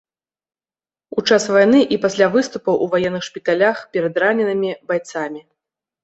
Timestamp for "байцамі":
4.93-5.41